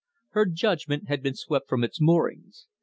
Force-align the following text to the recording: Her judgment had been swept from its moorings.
Her 0.31 0.47
judgment 0.47 1.09
had 1.09 1.21
been 1.21 1.35
swept 1.35 1.69
from 1.69 1.83
its 1.83 2.01
moorings. 2.01 2.65